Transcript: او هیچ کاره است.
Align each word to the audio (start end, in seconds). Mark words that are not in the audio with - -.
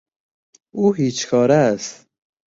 او 0.71 0.93
هیچ 0.93 1.27
کاره 1.27 1.53
است. 1.55 2.07